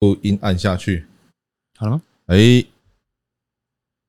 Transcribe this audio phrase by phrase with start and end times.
[0.00, 1.04] 录音按下去，
[1.76, 2.02] 好了吗？
[2.26, 2.66] 哎、欸，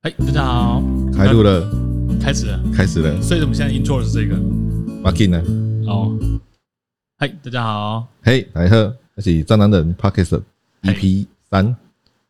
[0.02, 1.68] 哎，大家好，开录了，
[2.22, 3.20] 开始了，开始了。
[3.24, 4.38] 所以我们现在 intro 是这个，
[5.02, 5.42] 马进呢？
[5.88, 6.16] 哦，
[7.18, 10.44] 嗨，大家好，嘿，大家好，这是战狼人 Podcast
[10.84, 11.76] EP 三，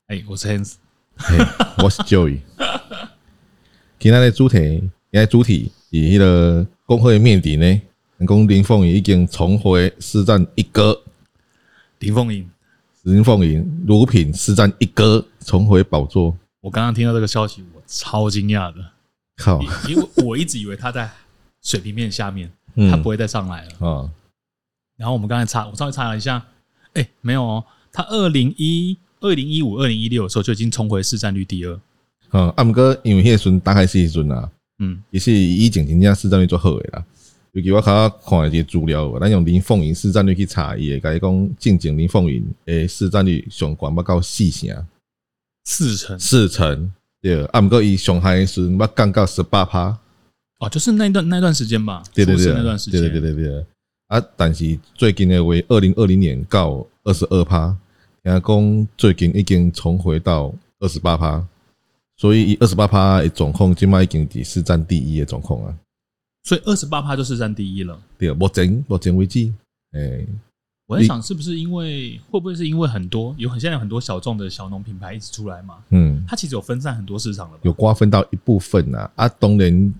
[0.07, 0.75] 哎，我是 Hans，
[1.17, 1.37] 嘿，
[1.83, 2.39] 我是 Joey。
[3.99, 7.81] 今天的主题，今天主题以迄个公会面顶呢，
[8.25, 11.01] 讲林凤仪已经重回四战一哥，
[11.99, 12.33] 林凤
[13.05, 13.15] 营。
[13.15, 16.35] 林凤营卢品四战一哥重回宝座。
[16.61, 18.79] 我刚刚听到这个消息，我超惊讶的。
[19.37, 19.61] 靠！
[19.87, 21.09] 因为我一直以为他在
[21.61, 23.87] 水平面下面，嗯、他不会再上来了。
[23.87, 24.09] 啊，
[24.97, 26.45] 然后我们刚才查，我稍微查了一下，
[26.93, 31.79] 哎，没有哦，他二零一二零一五、二零一六的时候就已经重回市占率第二。
[32.31, 37.05] 嗯，啊，不过因为那时阵打开时阵啊，嗯，也是以前真正市占率做好的啦。
[37.59, 44.85] 尤其我较看一些资料，咱用林凤营市占率去查伊个，甲伊讲进前林凤营诶市占率上悬要到四成，
[45.65, 47.45] 四成，四成对。
[47.45, 49.97] 啊，毋过伊上海时要降到十八趴，
[50.59, 53.65] 哦，就是那段那段时间吧，对对对，那段时间，对对对对对。
[54.07, 57.75] 啊，但是最近诶为二零二零年到二十二趴，
[58.23, 61.45] 听讲最近已经重回到二十八趴，
[62.17, 65.75] 所以伊二十八趴诶状况，今卖已经是市占第一诶状况啊。
[66.43, 67.99] 所以二十八趴就是占第一了。
[68.17, 69.51] 对，目前目前为止，
[69.91, 70.27] 诶、欸，
[70.87, 75.77] 我在想是不是因为会不会是因为很多有很现在有很多小众的小农品牌一直出来嘛？
[75.89, 79.11] 嗯，它其实有分散很多市场了，有瓜分到一部分呐。
[79.15, 79.93] 啊，当然，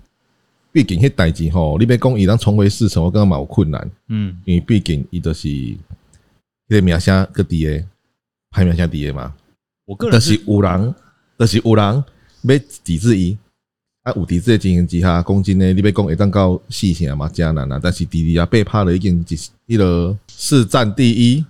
[0.72, 3.90] 毕竟迄代志吼，你别讲伊当重回市场，我感觉嘛有困难。
[4.08, 5.76] 嗯，因为毕竟伊就是迄
[6.68, 7.86] 个名声个低诶，
[8.50, 9.34] 排名声低诶嘛。
[9.84, 10.94] 我个人是，是有人，
[11.38, 12.04] 就是有人
[12.42, 13.36] 要抵制伊。
[14.02, 17.78] 啊，有抵制的情形之下，讲真诶，你要讲会当到四成嘛，真难啊。
[17.82, 21.44] 但是弟弟啊，被拍了已经是迄个市占第一，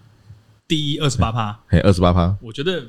[0.66, 2.36] 第一二十八趴，嘿，二十八趴。
[2.40, 2.84] 我觉得，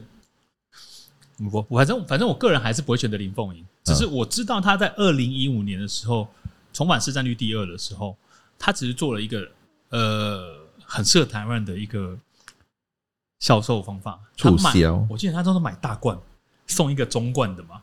[1.51, 6.27] 我我反正反正我个人还是不会选择林凤营，只是我知道他在二零一五年的时候
[6.73, 8.17] 重返市占率第二的时候，
[8.57, 9.47] 他只是做了一个
[9.89, 12.17] 呃很适合台湾的一个
[13.39, 15.05] 销售方法，促销。
[15.07, 16.17] 我记得他都是买大罐
[16.65, 17.79] 送一个中罐的嘛。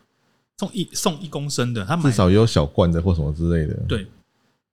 [0.59, 3.75] 送一送一公升的，他至少有小罐的或什么之类的。
[3.87, 4.05] 对，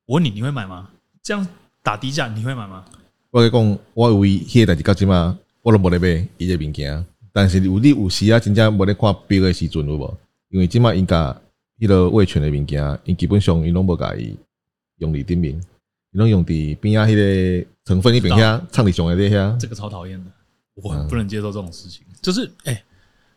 [0.08, 0.90] 我问你，你会买吗？
[1.22, 1.48] 这样
[1.84, 2.84] 打低价，你会买吗？
[3.30, 7.06] 我跟你讲，我以为迄个代志到即嘛，我都无咧买伊个物件。
[7.32, 10.18] 但是有你有时啊，真正无咧看标的时阵有无？
[10.50, 11.40] 因为即嘛伊甲
[11.80, 14.36] 迄个味全的物件，伊基本上伊拢无甲伊
[14.98, 15.56] 用伫顶面，
[16.14, 19.56] 伊拢用伫边啊迄个成分迄边遐，唱伫上个底遐。
[19.60, 20.32] 这个超讨厌的，
[20.76, 22.04] 我很不能接受这种事情。
[22.10, 22.74] 嗯、就是哎。
[22.74, 22.84] 欸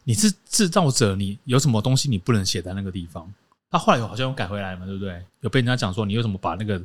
[0.09, 3.31] 你是制造者，你有什么东西你不能写在那个地方？
[3.71, 5.23] 他后来好像有改回来嘛，对不对？
[5.43, 6.81] 有被人家讲说，你为什么把那个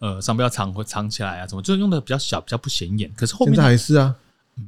[0.00, 1.46] 呃商标藏藏起来啊？
[1.46, 3.08] 怎么就是用的比较小，比较不显眼？
[3.16, 4.12] 可是后面现在还是啊，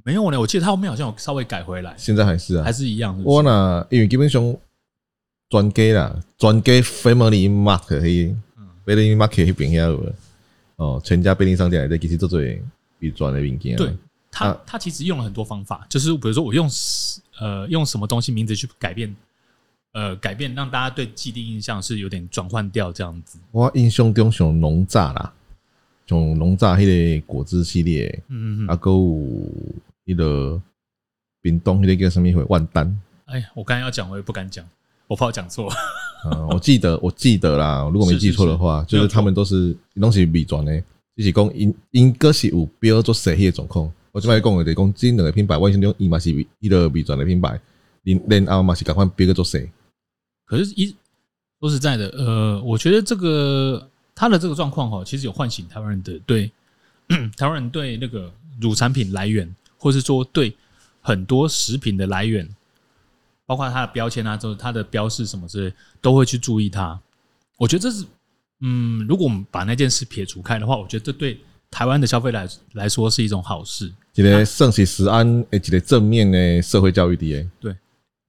[0.05, 0.39] 没有呢。
[0.39, 3.28] 我记得他后面好像有稍微改回来，现在还是啊，还是一样是是。
[3.28, 4.57] 我呢，因为基本上
[5.49, 8.37] 专家啦，专家 Family Mart 迄
[8.84, 10.12] 便利 Market 迄边遐
[10.77, 12.41] 哦，全家便利商店在其实做做
[13.01, 13.75] 比专的物件。
[13.75, 13.93] 对。
[14.41, 16.69] 他他其实用了很多方法，就是比如说我用
[17.39, 19.15] 呃用什么东西名字去改变，
[19.93, 23.39] 呃改变让大家对既定印象是有点转换掉这样子。
[23.51, 25.33] 我印象中像农榨啦，
[26.06, 26.87] 像农榨迄
[27.21, 28.97] 个果汁系列，嗯嗯，啊，还有
[30.06, 30.61] 迄个
[31.43, 32.45] 冰冻迄个叫什么？
[32.49, 32.99] 万丹。
[33.27, 34.67] 哎，我刚才要讲，我也不敢讲，
[35.07, 35.71] 我怕我讲错。
[36.27, 40.81] 嗯，我记得我记得啦，如果没记错的话，就是他们都是东西伪装的，
[41.17, 43.91] 就是讲应应该是有标做实体的状况。
[44.12, 47.60] 我这边讲的，讲这两个品牌，我印象中伊嘛是伊个微转的品牌，
[48.03, 49.71] 连连后嘛是赶快别个做谁？
[50.44, 50.94] 可是，一
[51.60, 56.50] 说实在的，呃，我觉得这个他的这个状况哈，其实有唤醒台湾人的对
[57.37, 60.56] 台湾人对那个乳产品来源，或是说对
[61.00, 62.48] 很多食品的来源，
[63.47, 67.00] 包括它的标签啊，就是它的标示什么之类，都会去注意它。
[67.59, 68.04] 我觉得这是，
[68.60, 71.38] 嗯，如果我们把那件事撇除开的话，我觉得这对。
[71.70, 77.48] 台湾的消费来来说是一种好事，一个盛喜食安，诶，一个正面的社会教育的。
[77.60, 77.74] 对，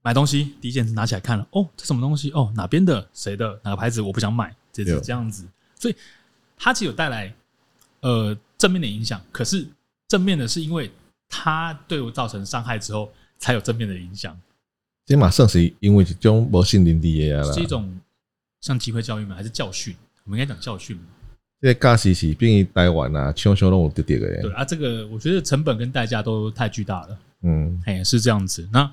[0.02, 2.30] 买东西第一件事拿起来看了，哦，这什么东西？
[2.30, 3.06] 哦，哪边的？
[3.12, 3.60] 谁的？
[3.64, 4.00] 哪个牌子？
[4.00, 5.44] 我不想买，这是这样子。
[5.78, 5.94] 所以
[6.56, 7.34] 它其实有带来
[8.00, 9.66] 呃正面的影响，可是
[10.08, 10.90] 正面的是因为
[11.28, 14.38] 它对我造成伤害之后，才有正面的影响。
[15.04, 17.92] 这嘛算是因为一种无信任的啊，是一种
[18.60, 19.34] 像机会教育吗？
[19.34, 19.96] 还是教训？
[20.24, 21.02] 我们应该讲教训吗？
[21.62, 24.42] 这个驾驶是便于台湾啊，全球都有得得的。
[24.42, 27.18] 对啊，这个我觉得成本跟代价都太巨大了。
[27.42, 28.68] 嗯，哎，是这样子。
[28.72, 28.92] 那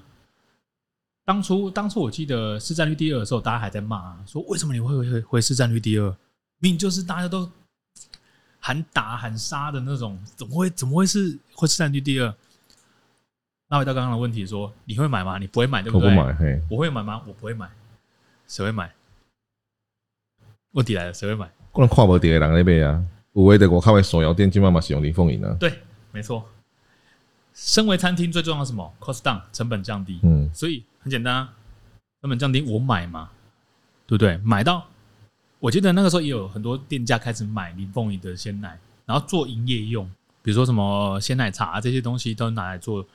[1.25, 6.07] 当初当初我记得市占率第二的时候，大家还在骂、啊，说为什么你会回回市占率第二？
[6.59, 7.49] 明明就是大家都
[8.59, 12.31] 喊打喊杀的那种，怎么会怎么会是会市占率第二？
[13.67, 15.39] 那回到刚刚的问题说，说你会买吗？
[15.39, 16.07] 你不会买对不对？
[16.07, 17.23] 我不买，嘿，我会买吗？
[17.25, 17.67] 我不会买，
[18.47, 18.93] 谁会买？
[20.73, 21.49] 问题来了，谁会买？
[21.73, 25.55] 可能看不到的人在买啊，有的在外口的手摇店，基本上是用林凤营啊。
[25.59, 25.73] 对，
[26.11, 26.45] 没错。
[27.53, 30.19] 身为餐厅，最重要的是什么？cost down，成本降低。
[30.23, 31.53] 嗯，所以很简单啊，
[32.21, 33.29] 成本降低，我买嘛，
[34.07, 34.37] 对不对？
[34.37, 34.85] 买到，
[35.59, 40.09] 我记得那个时候也有很多店家开始买林凤营的鲜奶，然后做营业用，
[40.41, 43.05] 比如说什么鲜奶茶啊，这些东西都拿来做。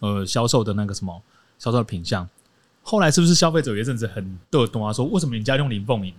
[0.00, 1.22] 呃，销售的那个什么
[1.58, 2.26] 销售的品相，
[2.82, 4.90] 后来是不是消费者有一阵子很逗懂啊？
[4.90, 6.14] 说为什么你家用林凤营？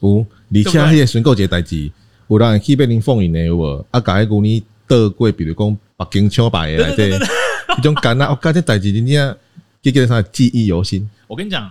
[0.00, 1.90] 有，而且迄个选购一个代志，
[2.28, 3.86] 有人去被林凤营的有无？
[3.90, 9.36] 啊，甲迄牛奶倒过，比如讲北京厂牌的，对，迄 种干啊，我感觉代志真正
[9.82, 11.08] 记记上记忆犹新。
[11.26, 11.70] 我跟你讲，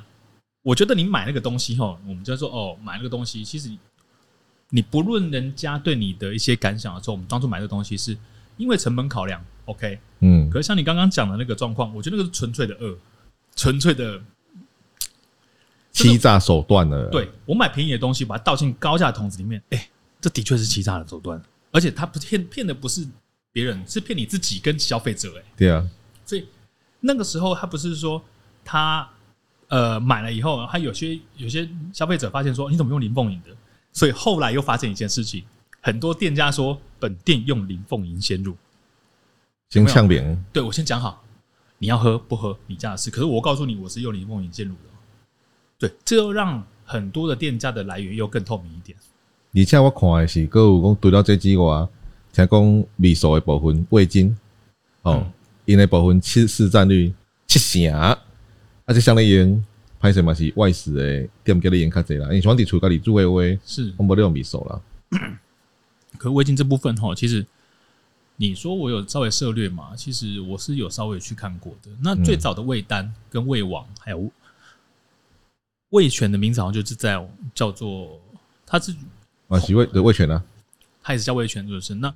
[0.64, 3.70] 我觉得你买那个东西吼，我们就说哦，买那个东西，其实
[4.70, 8.16] 你不论人家对你的一些感想的时候，我们当初买这个东西是
[8.58, 9.44] 因为成本考量。
[9.66, 12.98] OK，嗯，可是像你刚刚讲的那个状况，我觉得那个是纯粹的恶，
[13.56, 14.20] 纯粹的
[16.04, 17.08] 欺诈手段了。
[17.10, 19.90] 对，我买便宜的东西，把它倒进高价的桶子里面，哎、欸，
[20.22, 21.42] 这的确是欺诈的手段，
[21.72, 23.08] 而且他不骗骗的不是
[23.52, 25.34] 别人，是骗你自己跟消费者。
[25.38, 25.88] 哎，对啊，
[26.26, 26.48] 所以
[27.00, 28.22] 那个时候他不是说
[28.64, 29.08] 他
[29.68, 33.56] 呃买了以后，他有些有些消费者发现说你怎么用林凤营的，
[33.94, 35.44] 所以后来又发生一件事情，
[35.82, 38.56] 很多店家说本店用林凤营鲜乳。
[39.70, 41.24] 先呛饼，对，我先讲好，
[41.78, 43.12] 你要喝不喝你家的事。
[43.12, 44.90] 可是我告诉你，我是用林凤营鲜乳的。
[45.80, 48.98] 对，这又让很多的店家的来源又更透明一点。
[49.56, 51.88] 而且我看的是，各有讲除了这之外，
[52.34, 54.38] 听讲味素的部分味精
[55.04, 55.26] 哦，
[55.64, 57.14] 因为部分七市占率
[57.48, 58.18] 七成，啊
[58.90, 59.60] 且相当于
[60.00, 62.26] 拍摄嘛是外食的店家的盐较侪啦。
[62.26, 64.82] 因为兄弟厝家里煮的话，是我没得用味素啦。
[66.20, 67.46] 可味精这部分哈，其实。
[68.42, 69.94] 你说我有稍微涉略嘛？
[69.98, 71.92] 其实我是有稍微去看过的。
[72.02, 74.32] 那最早的味丹跟味王还有
[75.90, 77.14] 味全的名字好像就是在
[77.54, 78.20] 叫做，
[78.66, 78.96] 它是
[79.48, 80.44] 啊，是味的味全啊，
[81.02, 82.14] 它也是叫味全，就是那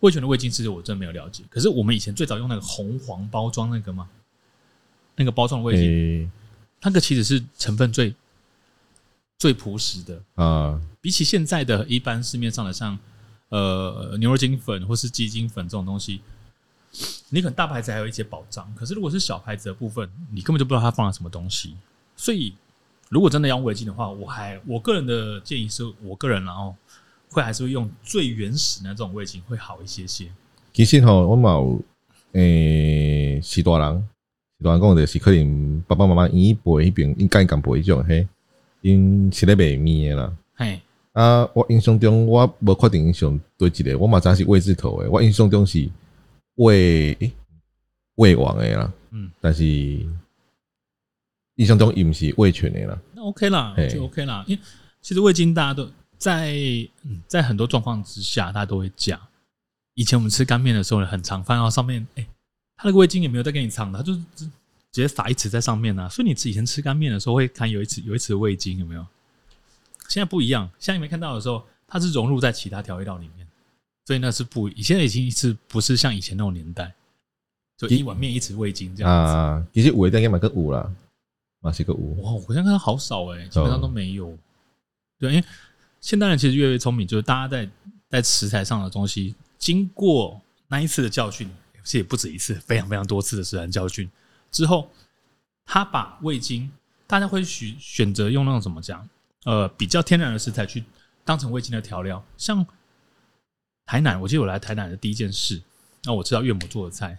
[0.00, 1.44] 味全的味精其实我真没有了解。
[1.50, 4.08] 可是我们以前最早用那个红黄包装那个吗？
[5.16, 6.30] 那个包装的味精，
[6.82, 8.14] 那个其实是成分最
[9.38, 12.98] 最朴实的啊，比起现在的一般市面上的像。
[13.48, 16.20] 呃，牛肉精粉或是鸡精粉这种东西，
[17.28, 21.76] 你可能大牌子还有一些保障，可是如果是小牌子的部分，你根本就不知道它放了什么东西。
[22.16, 22.52] 所以，
[23.08, 26.74] 如果真的要用味精的话，我还我个人的建议是我个人然后
[27.28, 30.28] 会还是会用最原始的那种味精会好一些些。
[30.72, 31.80] 其实吼，我嘛有
[32.32, 34.08] 诶，是大人，
[34.58, 38.26] 是大人讲的是可能爸爸妈妈已经背迄边应该敢背迄种嘿，
[38.80, 40.80] 因是咧卖面的啦，嘿。
[41.12, 41.48] 啊！
[41.54, 45.08] 我印象中我无确定印象对一个，我嘛知是味字头诶。
[45.08, 45.88] 我印象中是
[46.56, 47.16] 味
[48.16, 49.64] 味王诶啦，嗯，但是
[51.56, 52.98] 印象中伊毋是味全的啦。
[53.14, 54.44] 那 OK 啦，就 OK 啦。
[54.46, 54.62] 因为
[55.02, 56.56] 其实味精大家都在
[57.26, 59.20] 在很多状况之下，大家都会加。
[59.94, 62.28] 以前我们吃干面的时候，很常翻到上面，诶、欸，
[62.76, 64.50] 它那个味精也没有再给你藏的，它就是直
[64.92, 66.08] 接撒一匙在上面啊。
[66.08, 69.06] 所以你以前吃干面的时候，会看有一匙有一匙味精有没有？
[70.08, 73.46] 现在不一样，现在你没看到的时候，它是融入在其他调味料里面，
[74.04, 76.94] 所以那是不，现在已经是不是像以前那种年代，
[77.76, 79.32] 就一碗面一匙味精这样子。
[79.32, 80.92] 啊，其实五味应该买个五啦，
[81.66, 82.22] 买是个五。
[82.22, 84.36] 哇，我现在看到好少诶、欸，基本上都没有。
[85.18, 85.44] 对，因为
[86.00, 87.68] 现代人其实越来越聪明，就是大家在
[88.08, 91.50] 在食材上的东西，经过那一次的教训，
[91.82, 94.08] 其实也不止一次，非常非常多次的食材教训
[94.50, 94.88] 之后，
[95.64, 96.70] 他把味精，
[97.06, 99.08] 大家会选选择用那种怎么讲？
[99.44, 100.84] 呃，比较天然的食材去
[101.24, 102.64] 当成味精的调料，像
[103.86, 105.62] 台南，我记得我来台南的第一件事，
[106.04, 107.16] 那我知道岳母做的菜，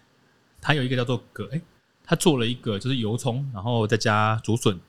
[0.61, 1.61] 他有一个叫做蛤，哎，
[2.07, 4.79] 他做了一个就是油葱，然后再加竹笋、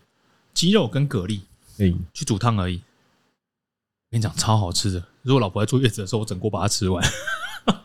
[0.55, 1.41] 鸡肉跟蛤蜊，
[1.79, 2.77] 哎，去煮汤而已。
[2.77, 5.05] 我跟你讲，超好吃的。
[5.23, 7.05] 如果老婆在坐月子的时候，我整锅把它吃完。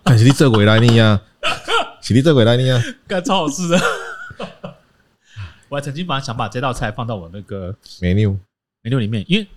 [0.03, 1.19] 但是你这鬼来你呀，
[1.99, 3.79] 是你这鬼来你呀， 干超好吃的。
[5.67, 8.37] 我还曾经把想把这道菜放到我那个 menu。
[8.83, 9.47] 没料里面，因为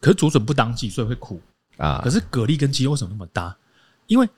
[0.00, 1.40] 可是竹笋不当季，所以会苦
[1.76, 2.00] 啊。
[2.04, 3.56] 可是蛤蜊跟鸡肉为什么那么搭？
[4.06, 4.28] 因为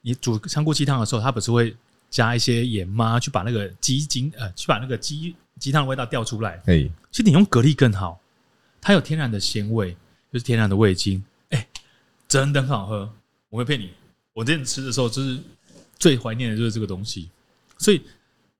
[0.00, 1.76] 你煮香菇鸡汤的时候，它不是会
[2.14, 3.18] 加一些盐吗？
[3.18, 6.62] 去把那个鸡精呃，去把那个鸡鸡汤的味道调出来。
[6.66, 8.20] 哎，其实你用蛤蜊更好，
[8.80, 9.90] 它有天然的鲜味，
[10.32, 11.20] 就是天然的味精。
[11.50, 11.66] 哎，
[12.28, 13.12] 真的很好喝，
[13.50, 13.90] 我没骗你。
[14.32, 15.40] 我之前吃的时候，就是
[15.98, 17.28] 最怀念的就是这个东西，
[17.78, 18.00] 所以。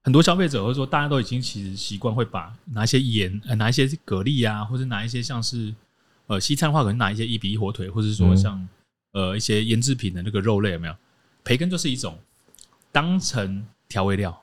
[0.06, 5.74] 很多消费者或者说大家都已经其实习惯会把拿一些盐呃拿一些蛤蜊啊，或者拿一些像是
[6.26, 8.68] 呃西餐的话可能拿一些一比一火腿，或者是说像
[9.12, 10.94] 呃一些腌制品的那个肉类有没有？
[11.42, 12.18] 培根就是一种
[12.94, 14.40] 当成调味料，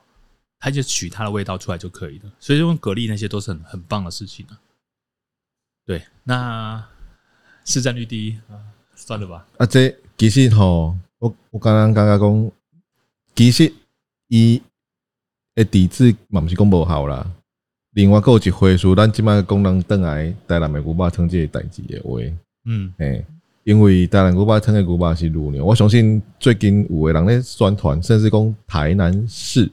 [0.58, 2.30] 它就取它的味道出来就可以了。
[2.38, 4.60] 所以用蛤蜊那些都是很很棒的事情啊。
[5.86, 6.86] 对，那
[7.64, 8.60] 市占率第一啊，
[8.94, 9.46] 算了吧。
[9.56, 12.52] 啊，这其实吼，我我刚刚刚刚讲，
[13.34, 13.72] 其实
[14.28, 14.62] 伊
[15.54, 17.26] 诶底子嘛，不是讲无好啦。
[17.92, 22.20] 另外，还有一回事，咱即摆讲人倒来台南的牛肉汤这个代志的话，
[22.66, 23.24] 嗯，诶，
[23.64, 29.70] 因为台南牛肉汤的牛肉是乳牛，我相信最近有的人咧宣传，甚至讲台南市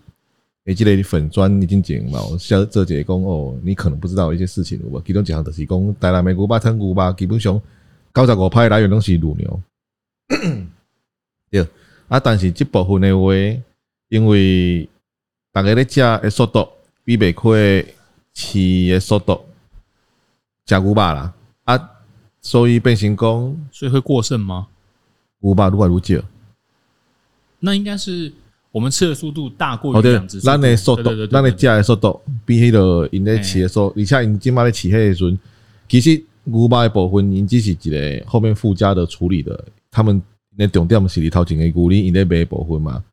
[0.66, 5.02] 诶，这个粉专已经讲嘛，小这姐讲哦，你可能不知道一些事情有无？
[5.02, 7.62] 其中一项就是讲台南的牛肉汤牛肉基本上
[8.14, 9.62] 九十五趴来源拢是乳牛，
[11.50, 11.68] 对
[12.08, 13.34] 啊，但是这部分的话，
[14.10, 14.88] 因为
[15.52, 16.68] 大家咧食的速度
[17.04, 17.86] 比袂开。
[18.32, 19.44] 饲的速度
[20.66, 21.34] 食牛肉啦
[21.66, 21.92] 啊，
[22.42, 24.68] 所以变成讲，所以会过剩吗？
[25.40, 26.26] 牛肉愈来愈少，
[27.60, 28.32] 那应该是
[28.72, 30.40] 我们吃的速度大过于养殖。
[30.40, 35.40] 咱的速度，咱的食的速度比迄个因咧饲的速，而且因即马咧饲迄个时阵，
[35.88, 39.66] 其实牛肉的部分因只是一个后面附加的处理的。
[39.92, 40.22] 他们
[40.56, 43.04] 咧重点是里头前的牛奶因咧卖部分嘛，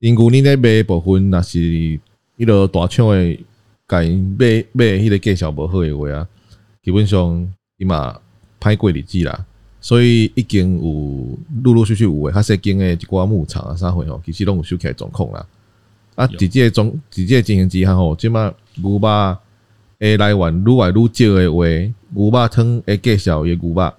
[0.00, 3.38] 因牛奶咧卖部分那是迄个大厂的。
[3.90, 6.28] 甲因买买迄个介绍无好诶话啊，
[6.82, 8.14] 基本上伊嘛
[8.60, 9.44] 歹过日子啦，
[9.80, 15.46] 所以已经有陆陆续续有诶较细间诶一寡牧场啊啥货吼，其实拢有收起来状况啦。
[16.14, 19.36] 啊，直接种直接进行之下吼，即马牛肉
[20.00, 21.64] 诶来源愈来愈少诶话，
[22.14, 23.92] 牛肉汤诶介绍诶牛肉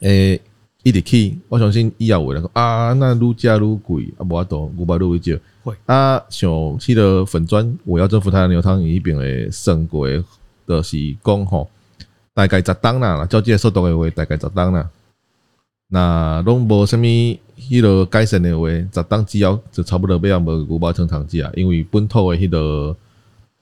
[0.00, 0.40] 诶
[0.82, 5.36] 一直起，我相信以后会来讲啊，那愈食愈贵啊，无法度牛肉愈少。
[5.84, 10.08] 啊，像迄个粉砖，我要征服台南牛汤伊迄边诶算过，
[10.66, 11.68] 就是讲吼，
[12.36, 14.90] 大概十档啦，照这个速度的话，大概十档啦。
[15.88, 22.94] 那拢无啥物迄落改善的话，十档之后就差不多要无牛肉汤汤食啊，因为本土的迄落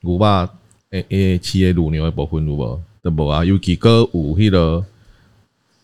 [0.01, 0.49] 牛肉
[0.89, 4.85] 诶诶饲诶乳牛诶部分有无都无啊，尤其阁有迄落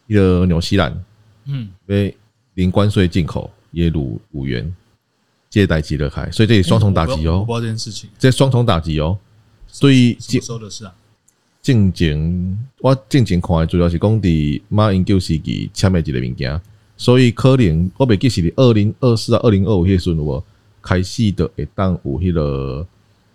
[0.09, 1.01] 迄落纽西兰，
[1.45, 2.13] 嗯，被
[2.55, 4.75] 零关税进口耶乳乳源。
[5.49, 7.45] 借代机的开，所以这里双重打击哦。
[8.17, 9.17] 这双重打击哦。
[9.67, 10.93] 所以说的是啊，
[11.61, 16.59] 进前我进前看的主要是讲伫马英九时期签的一个物件，
[16.97, 20.43] 所以可能我袂记是伫二零二四啊，二零二五迄时阵有无
[20.81, 22.85] 开始的会当有迄个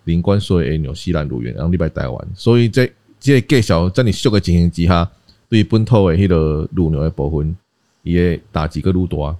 [0.04, 5.08] 零关税的纽西兰乳源，然后入来台湾，所以这这个介绍在你俗的情形之下，
[5.48, 7.56] 对本土的迄个入牛的部分，
[8.02, 9.36] 伊的打击个愈大。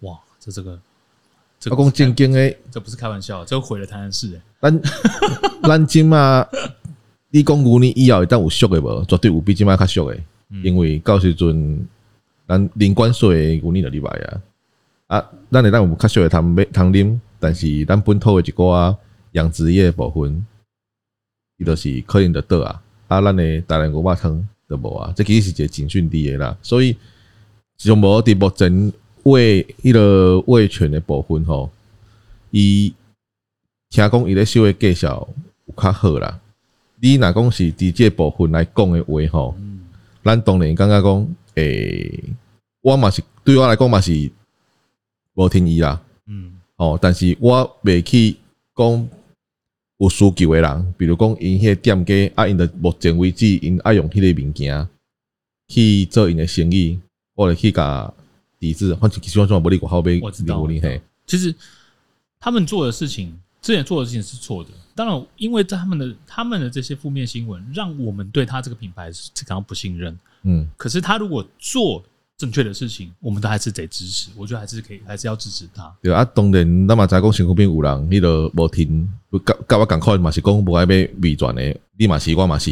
[0.00, 0.78] 哇，这这个。
[1.70, 4.40] 我讲正经诶，这不是开玩笑，这毁了台南市诶。
[4.60, 4.82] 咱
[5.66, 6.46] 咱即马，
[7.34, 9.04] 你讲牛奶以后会当有俗诶无？
[9.06, 10.22] 绝对有比即马较俗诶，
[10.62, 11.84] 因为到时阵
[12.46, 14.40] 咱零关税诶牛奶就入来啊。
[15.08, 18.96] 啊，咱会当有较俗诶通买通啉，但是咱本土诶一寡
[19.32, 20.46] 养殖业部分，
[21.58, 22.80] 伊都是可能得倒啊。
[23.08, 26.56] 啊，咱诶台南牛肉汤都无啊，这其实是一个警讯滴诶啦。
[26.62, 26.96] 所以
[27.76, 28.92] 就无伫目前。
[29.24, 31.70] 喂迄个喂犬的部分吼，
[32.50, 32.94] 伊
[33.88, 35.26] 听讲伊咧收的介绍
[35.64, 36.38] 有较好啦。
[37.04, 39.54] 你若讲是伫这部分来讲的话吼，
[40.22, 42.24] 咱当然感觉讲，诶，
[42.80, 44.30] 我嘛是对我来讲嘛是
[45.34, 46.00] 无天意啦。
[46.26, 48.36] 嗯，哦，但是我袂去
[48.74, 49.08] 讲
[49.98, 54.88] 有需求的人，比如讲因迄个店家啊，因的目前为止因爱用迄个物件
[55.68, 56.98] 去做因的生意，
[57.36, 58.10] 或者去甲。
[58.56, 60.66] 抵制，或者希望说不利国好被我知道。
[61.26, 61.54] 其实
[62.40, 64.70] 他们做的事情，之前做的事情是错的。
[64.94, 70.18] 当然，因为在他们的他们的这些负面新闻，让我们对他这个品牌是感到不信任。
[70.42, 72.02] 嗯，可是他如果做
[72.36, 74.30] 正确的事情，我们都还是得支持。
[74.36, 75.92] 我觉得还是可以，还是要支持他。
[76.02, 79.08] 对啊，当然，那么在讲身躯边有人，你都无听，
[79.44, 82.70] 甲甲我讲快嘛是讲无爱被伪转的，你嘛是，我嘛是。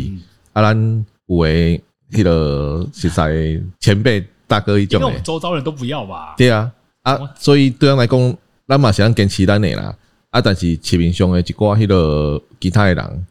[0.53, 4.27] 啊，咱有诶，迄个实在前辈。
[4.45, 6.35] 大哥一种，因为我们周遭人都不要吧？
[6.37, 6.71] 对啊，
[7.05, 8.37] 啊，所以对人来讲，
[8.69, 9.97] 咱嘛是想坚持咱的啦。
[10.33, 13.27] 啊，但是市面上的一寡迄落其他的人，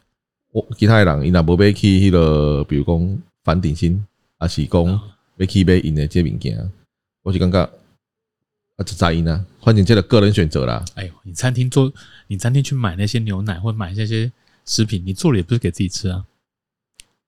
[0.52, 4.06] 我其他的人，伊若无要去迄落，比如讲反顶新，
[4.38, 5.00] 啊是讲
[5.36, 6.70] 要去买因的这物件，
[7.24, 10.84] 我是感觉啊，就在因啊，反正这个个人选择啦。
[10.94, 11.92] 哎呦，你餐厅做，
[12.28, 14.30] 你餐厅去买那些牛奶或买那些
[14.64, 16.24] 食品，你做了也不是给自己吃啊。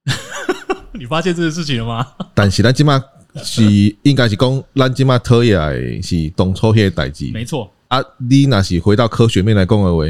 [0.95, 2.15] 你发现这个事情了吗？
[2.33, 3.03] 但是咱即马。
[3.43, 3.65] 是
[4.05, 7.33] 应该是讲，咱即马讨厌是当初迄个代志。
[7.33, 10.03] 没错啊，你若是回到科学面来讲的话，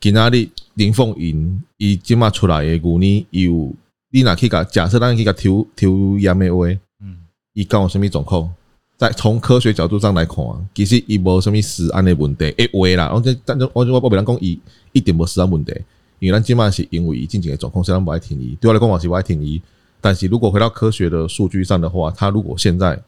[0.00, 3.70] 今仔日林凤营伊即马出来的牛奶有，
[4.10, 6.66] 你若去甲假设咱去甲抽抽验的话，
[7.02, 7.18] 嗯，
[7.52, 8.50] 伊讲有啥物状况？
[8.96, 10.36] 在从科学角度上来看，
[10.74, 12.46] 其实伊无什么食安的问题。
[12.56, 14.58] 诶，话啦，我这但我我我别人讲伊
[14.92, 15.74] 一点无食安问题，
[16.20, 18.56] 因为咱即马是因为伊进前的状况，所以咱无爱听伊。
[18.58, 19.60] 对我来讲，我是无爱听伊。
[20.00, 22.98] 但是如果回到科学的数据上的话，他如果现在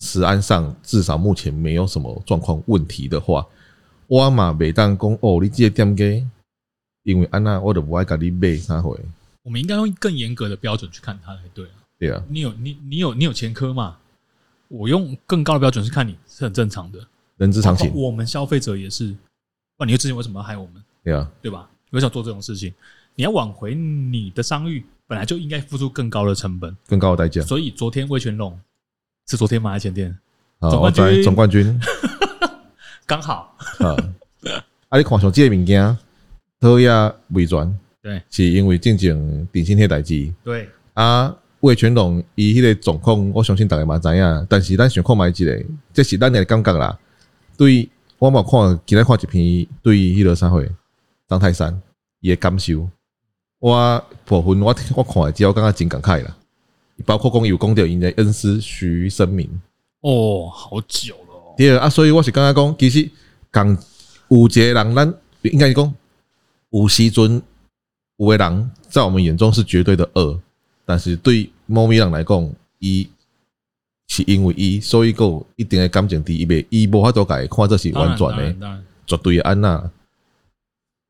[0.00, 3.46] 食安上至少目前没有什么状况问题的话，
[4.08, 6.04] 我嘛袂当讲哦，你这个店家，
[7.02, 8.98] 因为安那我都不爱甲你买啥货。
[9.42, 11.70] 我们应该用更严格的标准去看它才对啊。
[11.98, 13.96] 对啊，你有你你有你有前科嘛？
[14.68, 16.98] 我用更高的标准去看你是很正常的，
[17.36, 17.92] 人之常情。
[17.94, 19.14] 我们消费者也是，
[19.78, 20.82] 那你之前为什么要害我们？
[21.04, 21.70] 对啊，对吧？
[21.90, 22.74] 为什么做这种事情？
[23.14, 27.40] 你要挽回你的商誉，本来就应该付出更高的成本，更高的代价。
[27.42, 28.58] 所以昨天魏全龙
[29.28, 29.70] 是昨天吗？
[29.70, 30.18] 还是前天？
[30.60, 31.80] 总冠军，总冠军，
[33.06, 33.56] 刚好。
[33.78, 35.96] 啊，你看上这个物件，
[36.60, 37.72] 特亚伪装，
[38.02, 41.34] 对，是因为进前电信迄代志，对啊。
[41.60, 44.46] 魏全龙伊迄个状况，我相信大家嘛知影。
[44.48, 46.96] 但是咱想看觅一个，这是咱的感觉啦。
[47.56, 50.70] 对，我嘛看，今日看一篇对迄个啥会
[51.26, 51.80] 张泰山
[52.20, 52.88] 伊的感受。
[53.58, 56.36] 我部分我我看的，只要感觉真感慨啦。
[57.04, 59.48] 包括讲有讲到因的恩师徐生明。
[60.02, 61.16] 哦，好久。
[61.56, 63.10] 对啊，所以我是感觉讲，其实
[63.52, 63.66] 讲
[64.28, 65.94] 有一个人，咱应该是讲
[66.70, 67.42] 有时阵
[68.18, 70.40] 有个人，在我们眼中是绝对的恶。
[70.84, 72.48] 但是对猫咪人来讲，
[72.78, 73.08] 伊
[74.08, 78.28] 是因为伊，所以个一定的感情在伊边，伊无法度改，看这是完全
[78.60, 79.90] 的，绝对安娜，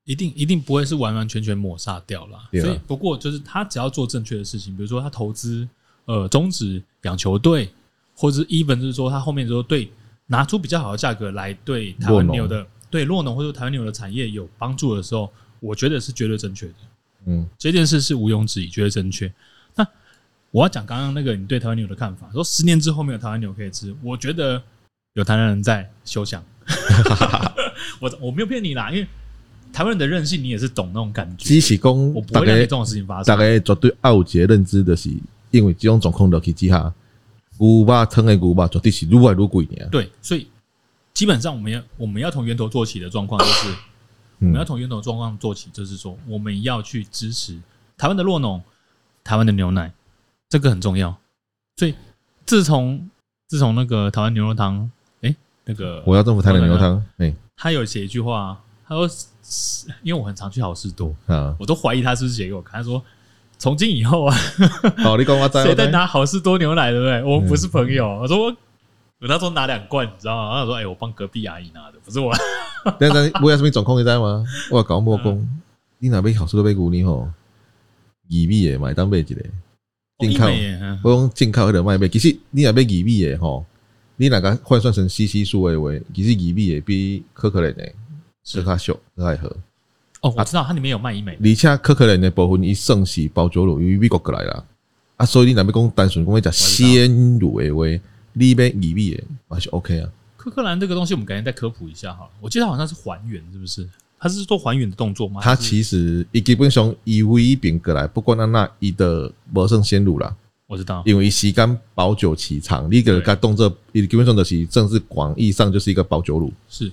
[0.04, 2.38] 一定一定不会是完完全全抹杀掉了。
[2.52, 5.68] 所以不过就是他只要做正确的事情，比如说他投资
[6.06, 7.68] 呃终止养球队，
[8.14, 9.90] 或者是 even 就是说他后面说对
[10.26, 15.30] 拿出比较好的价格来对台湾牛的对洛农或者台湾牛的产业有帮助的时候，
[15.60, 16.74] 我觉得是绝对正确的。
[17.26, 19.32] 嗯，这件事是毋庸置疑，绝对正确。
[19.74, 19.86] 那
[20.50, 24.62] 我要讲刚刚那个你对台湾牛的看法，说十年之后没有台湾牛可以吃，我觉得
[25.14, 26.42] 有台湾人在休想。
[28.00, 29.06] 我我没有骗你啦，因为
[29.72, 31.44] 台湾人的韧性你也是懂那种感觉。
[31.44, 33.24] 只是讲，我不会让这种事情发生。
[33.24, 35.10] 大概绝对奥杰认知的是，
[35.50, 36.92] 因为这种状况落去之下，
[37.58, 39.66] 牛肉汤的牛肉绝对是愈来愈贵。
[39.90, 40.48] 对，所以
[41.14, 43.74] 基本上我们要我们要从源头做起的状况就是，
[44.40, 47.60] 我们要从源头状况做起，就是说我们要去支持
[47.96, 48.62] 台湾的酪农，
[49.24, 49.92] 台湾的牛奶。
[50.48, 51.18] 这个很重要，
[51.76, 51.94] 所以
[52.46, 53.10] 自从
[53.48, 54.88] 自从那个台湾牛肉汤，
[55.22, 59.10] 哎，那个我要政府台湾牛肉汤，哎，他有写一句话，他说，
[60.04, 63.04] 因为我很常去好事多，啊，我都怀疑他是不是写给我看，他说
[63.58, 64.36] 从今以后啊，
[64.98, 67.22] 好，你讲我谁在拿好事多牛奶，对不对？
[67.24, 68.06] 我们不是朋友。
[68.20, 70.60] 我说我那时候拿两罐，你知道吗？
[70.60, 72.34] 他说，哎，我帮隔壁阿姨拿的，不是我。
[72.98, 74.44] 等等，我有什么状况你知道吗？
[74.70, 75.48] 我搞莫工，
[75.98, 77.28] 你那边好事多买牛奶吼，
[78.28, 79.42] 二米的买当买一个。
[80.18, 80.46] 进口，
[81.02, 82.08] 我用进口的卖卖。
[82.08, 83.64] 其实你若买二米的吼，
[84.16, 87.92] 你那个换算成 CC 数的话，其实二米的比可可能的
[88.42, 89.54] 是较俗，较爱喝。
[90.26, 94.64] 哦，我知道它里面有卖一美，而且可可能的部分伊算是保酒乳，因为美国过来啦。
[95.16, 97.86] 啊，所以你若要讲单纯讲要食鲜乳的话，
[98.32, 100.08] 你买二米的还是 OK 啊。
[100.36, 102.30] 可可兰这个东西，我们改天再科普一下好了。
[102.40, 103.88] 我记得好像是还原，是不是？
[104.18, 105.40] 它是做还原的动作吗？
[105.42, 110.34] 它其实伊基本上伊唯一变过来，不管那那伊的无剩鲜乳啦。
[110.66, 116.52] 我知道，因为时间保久期长，你个个动作伊基本上就是正式广义上就是一个保久乳。
[116.68, 116.90] 是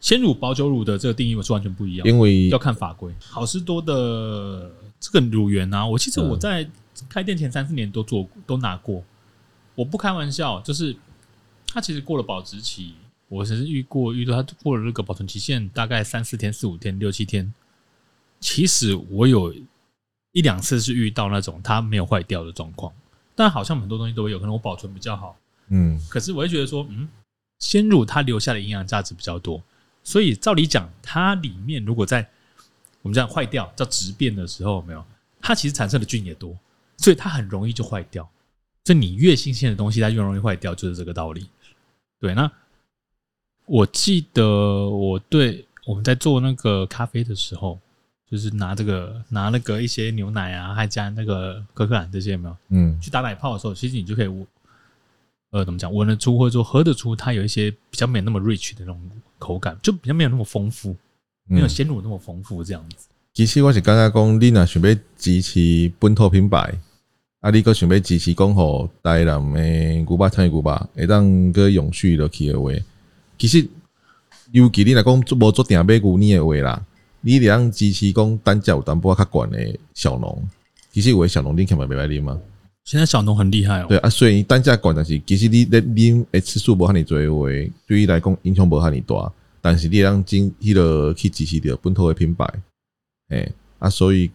[0.00, 3.14] 鲜乳保酒乳的这个定义我是完全不一样，因为要看法规。
[3.20, 6.68] 好事多的这个乳源啊，我其实我在
[7.08, 9.04] 开店前三四年都做过，都拿过。
[9.74, 10.96] 我不开玩笑，就是
[11.66, 12.94] 它其实过了保质期。
[13.28, 17.52] 我只是遇过遇到它过了那个保存期限，大概三四天、四五天、六七天。
[18.40, 19.54] 其实我有
[20.32, 22.92] 一两次是遇到那种它没有坏掉的状况，
[23.36, 25.36] 但好像很多东西都会有可能我保存比较好，
[25.68, 26.00] 嗯。
[26.08, 27.08] 可是我会觉得说，嗯，
[27.60, 29.62] 鲜乳它留下的营养价值比较多，
[30.02, 32.28] 所以照理讲，它里面如果在
[33.02, 35.04] 我们这样坏掉叫质变的时候，有没有，
[35.40, 36.56] 它其实产生的菌也多，
[36.96, 38.28] 所以它很容易就坏掉。
[38.84, 41.48] 所以你越新鲜的东西，它越容易坏掉，就是这个道理。
[42.20, 42.50] 对，那。
[43.66, 44.44] 我记得
[44.88, 47.78] 我对我们在做那个咖啡的时候，
[48.28, 52.56] 就是拿这个拿那个一些牛奶啊，还加那个可可兰这些有没有？
[52.70, 54.26] 嗯，去打奶泡的时候，其实你就可以
[55.50, 59.00] 呃，怎么讲，闻得出或者说喝得出，它有一些比较没有那么 rich 的那种
[59.38, 60.94] 口感，就比较没有那么丰富，
[61.48, 63.08] 没有鲜乳那么丰富这样子。
[63.34, 66.72] 其实我是刚刚讲，你若想要支持本土品牌，
[67.40, 72.70] 啊，你搁想要支持讲吼台南诶牛肉汤牛肉，会当搁永续落去的话。
[73.36, 73.66] 其实，
[74.52, 76.86] 尤其你来讲做无做定买牛奶的话啦，
[77.22, 80.48] 你得让支持讲单价有淡薄仔较悬的小农。
[80.92, 82.38] 其实有的小农你看嘛袂歹啉嘛。
[82.90, 83.86] 现在小农很厉害哦。
[83.88, 89.32] 对啊，虽然单价高，但是其实你你你诶次数无遐尔多的话，对伊来讲影响无遐尔大。
[89.60, 92.44] 但是你让进迄个去支持着本土的品牌，
[93.28, 94.28] 诶啊，所以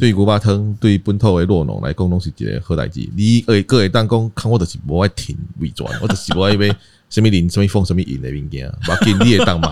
[0.00, 3.06] 对牛肉汤对本土的酪农来讲，拢是一个好代志。
[3.14, 6.74] 你诶个会当讲，看我就是无爱停伪装，我就是无爱买
[7.10, 9.68] 什么林、什么风、什么银的物件，把紧你会当买，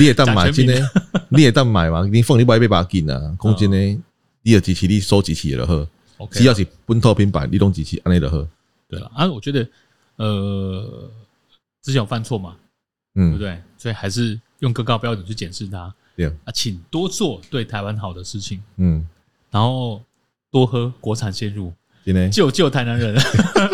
[0.00, 0.82] 你会当买真诶，
[1.28, 2.04] 你会当买嘛？
[2.10, 3.96] 你放你买买把紧啊，讲真诶，
[4.42, 5.86] 你要支持你收支持就好。
[6.30, 8.46] 只要是本土品牌，你拢支持安尼就好。
[8.88, 9.66] 对了啊，我觉得
[10.16, 11.10] 呃，
[11.82, 12.56] 之前有犯错嘛。
[13.14, 13.60] 嗯，对不对？
[13.76, 15.94] 所以还是用更高标准去检视它。
[16.16, 18.62] 对啊，请多做对台湾好的事情。
[18.76, 19.06] 嗯，
[19.50, 20.02] 然后
[20.50, 21.72] 多喝国产鲜乳，
[22.04, 23.14] 真救救台南人。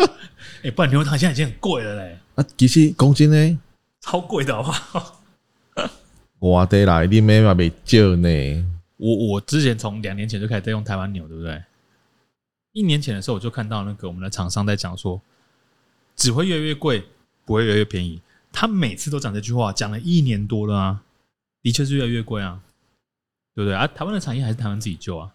[0.63, 2.17] 哎，不然牛肉汤现在已经很贵了嘞。
[2.35, 3.59] 啊，其实讲真呢，
[4.01, 5.21] 超贵的好不好？
[6.39, 8.29] 我的来，你没嘛没救呢。
[8.97, 11.61] 我我之前从两年前就开始在用台湾牛，对不对？
[12.71, 15.21] 一年前的时候我就看到那个我们的厂商在讲说，
[16.15, 17.03] 只会越来越贵，
[17.45, 18.21] 不会越来越便宜。
[18.51, 21.03] 他每次都讲这句话，讲了一年多了啊，
[21.61, 22.61] 的确是越来越贵啊，
[23.53, 23.87] 对不对啊？
[23.87, 25.33] 台湾的产业还是台湾自己救啊。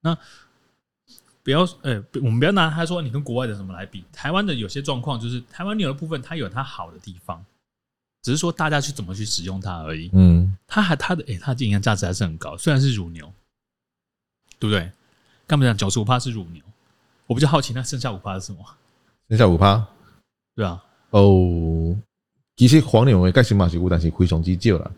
[0.00, 0.16] 那
[1.42, 4.04] 不要，呃、欸，我们不要拿他说你跟国外的什么来比。
[4.12, 7.44] 台湾的有些状况就是台湾牛的部分，它有它好的地方，
[8.22, 10.10] 只是说大家去怎么去使用它而已。
[10.12, 13.32] 嗯，它还它的，诶、欸，它的营养价值还是很高，虽然是乳牛，
[14.58, 14.90] 对不对？
[15.48, 16.62] 刚才讲九十五趴是乳牛，
[17.26, 18.58] 我比较好奇，那剩下五趴是什么？
[19.30, 19.84] 剩下五趴，
[20.54, 21.96] 对啊，哦。
[22.54, 24.90] 其实黄牛的盖西马是有，但是非常之少啦。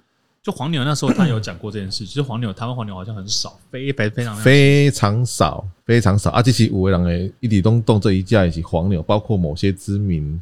[0.43, 6.43] 就黄牛那时候他有讲过这件事，其实黄牛台湾黄牛好像很少，非非非常非常少，非常少啊！
[6.43, 10.41] 这是有的人诶，一直动动这一家也是黄牛，包括某些知名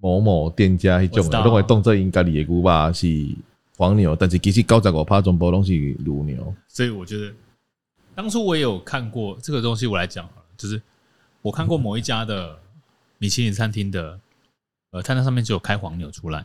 [0.00, 3.06] 某某店家一种的，认为动这应该里的牛吧是
[3.76, 6.54] 黄牛，但是其实九十五趴全部拢是乳牛。
[6.66, 7.30] 所以我觉得
[8.14, 10.80] 当初我也有看过这个东西，我来讲就是
[11.42, 12.58] 我看过某一家的
[13.18, 14.18] 米其林餐厅的。
[14.92, 16.38] 呃，菜单上面就有开黄牛出来，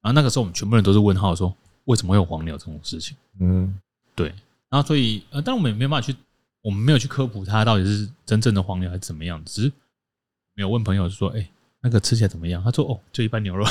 [0.00, 3.16] 然后那个时候我们全部人都是问号，说为什么会有黄牛这种事情？
[3.38, 3.78] 嗯，
[4.16, 4.34] 对。
[4.68, 6.16] 然后所以呃，但我们也没有办法去，
[6.62, 9.72] 我们没有去科普它到底是真正的黄牛还是怎么样，只是
[10.54, 11.48] 没有问朋友说，哎，
[11.80, 12.60] 那个吃起来怎么样？
[12.60, 13.64] 他说，哦，就一般牛肉。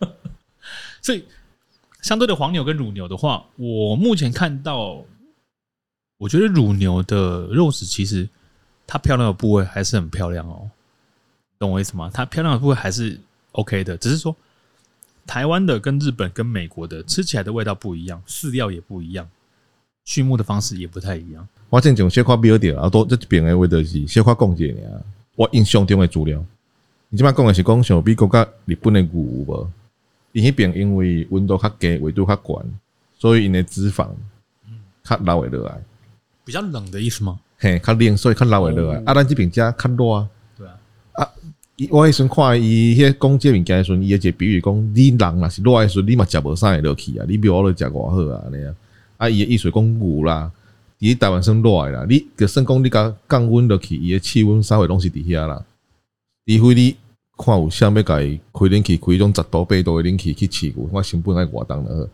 [1.02, 1.26] 所以
[2.00, 5.04] 相对的黄牛跟乳牛的话，我目前看到，
[6.18, 8.28] 我觉得乳牛的肉质其实
[8.86, 10.68] 它漂亮的部位还是很漂亮哦。
[11.58, 12.10] 懂我意思吗？
[12.12, 13.18] 它漂亮的部位还是
[13.52, 14.34] OK 的，只是说
[15.26, 19.28] 台湾的跟日本跟美国的吃起来的味道不一样，饲料也不一样，
[20.04, 21.46] 畜牧的方式也不太一样。
[21.70, 25.00] 我正讲小可比较点啊，多这边的味道是小可讲解呢。
[25.36, 26.44] 我印象中的资料，
[27.08, 29.70] 你即摆讲的是讲像美国甲日本的牛无？
[30.32, 32.72] 因迄边因为温度较低，纬度较悬，
[33.18, 34.08] 所以因的脂肪
[35.04, 35.80] 较留会落来。
[36.48, 37.38] 比较冷的意思吗？
[37.58, 39.02] 嘿，较冷，所以较老会落来。
[39.04, 40.26] 啊，咱这边加较热啊。
[40.56, 40.72] 对啊。
[41.12, 41.30] 啊
[41.90, 48.74] 我迄时看伊迄个讲这物件的时阵，伊一个比喻讲，你人若是热的时阵，你嘛食无啥会落去啊，你比我着食偌好啊，安尼啊。
[49.18, 50.50] 啊，伊诶意思讲牛啦，
[50.98, 55.62] 伫台湾算热的啦，你就算讲你甲降温落去，伊的气温稍微拢是伫遐啦。
[56.46, 56.96] 除非你
[57.36, 62.08] 看有啥物甲伊开冷气，开种十度八度的冷气去饲牛，我成本爱偌重了，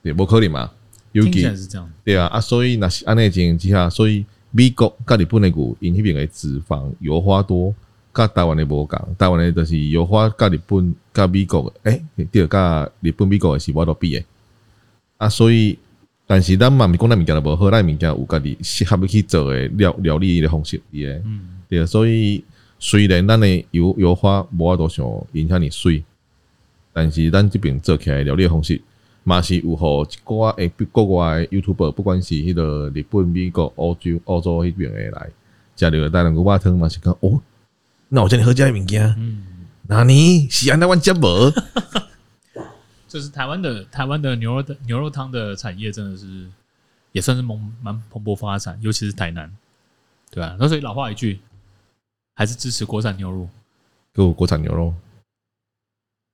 [0.00, 0.70] 对，无可能嘛。
[1.12, 7.74] 尤其是这样，对啊，啊，所以若是安尼情形之下，所以美国甲日本的牛，因迄边的脂肪油花多。
[8.14, 14.22] 甲台湾的无共，台湾的就是油花，甲日本、甲美国诶，诶，对，甲日本、美国的是无得比诶。
[15.16, 15.78] 啊，所以，
[16.26, 22.44] 但是咱嘛，毋是讲咱物件都无好，咱物件有家己适合去做诶料料理的方式，诶，嗯，对，所以
[22.78, 26.04] 虽然咱的油油花无法度像因遐尔水，
[26.92, 28.78] 但是咱这边做起来料理的方式，
[29.24, 35.30] 嘛是有互一寡诶国外 YouTuber，不管是迄个日本、美国、欧洲、欧洲迄边诶来，
[35.76, 37.40] 食着带两个肉汤嘛是讲哦。
[38.08, 39.44] 那我叫你喝这些物件，嗯，
[39.88, 41.52] 那你喜欢台湾接无？
[43.08, 46.46] 这 是台湾的台湾的牛肉的牛肉汤的产业，真的是
[47.12, 49.50] 也算是蛮蛮蓬勃发展，尤其是台南，
[50.30, 50.56] 对啊？
[50.58, 51.40] 那所以老话一句，
[52.34, 53.48] 还是支持国产牛肉，
[54.12, 54.92] 给我国产牛肉，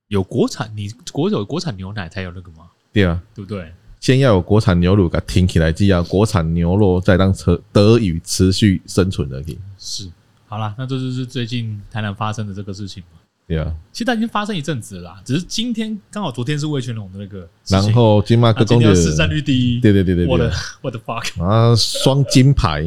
[0.09, 2.70] 有国产，你国有国产牛奶才有那个吗？
[2.92, 3.72] 对啊，对不对？
[4.01, 10.09] 先要有国产牛乳，给挺起来既要国产牛肉，再当持得以持续生存而已是。
[10.46, 13.18] 好了，那这就是最近台南发生的这个事情嘛？
[13.46, 22.85] 对啊，其实它已经发生一阵子了啦，只是今天刚好昨天是味全龙的那个，然后金马克公的市占率第一，对对对对，我的 我的 fuck 啊，双金牌，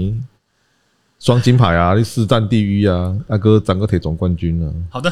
[1.20, 4.72] 双金牌啊，你市占第一啊，阿哥整个铁总冠军啊。
[4.90, 5.12] 好的，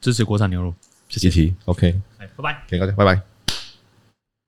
[0.00, 0.74] 支持国产牛肉，
[1.08, 1.54] 谢谢。
[1.66, 3.35] ，OK，哎，拜拜，给大家，拜拜。